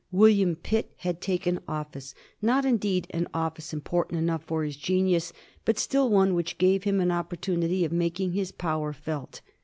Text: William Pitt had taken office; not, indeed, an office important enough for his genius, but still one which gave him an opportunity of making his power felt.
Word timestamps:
William 0.11 0.55
Pitt 0.55 0.93
had 0.97 1.21
taken 1.21 1.59
office; 1.67 2.15
not, 2.41 2.65
indeed, 2.65 3.05
an 3.11 3.27
office 3.35 3.71
important 3.71 4.17
enough 4.17 4.43
for 4.43 4.63
his 4.63 4.75
genius, 4.75 5.31
but 5.63 5.77
still 5.77 6.09
one 6.09 6.33
which 6.33 6.57
gave 6.57 6.85
him 6.85 6.99
an 6.99 7.11
opportunity 7.11 7.85
of 7.85 7.91
making 7.91 8.31
his 8.31 8.51
power 8.51 8.93
felt. 8.93 9.41